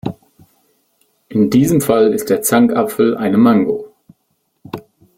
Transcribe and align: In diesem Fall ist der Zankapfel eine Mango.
In 1.29 1.51
diesem 1.51 1.79
Fall 1.79 2.11
ist 2.11 2.31
der 2.31 2.41
Zankapfel 2.41 3.15
eine 3.17 3.37
Mango. 3.37 3.93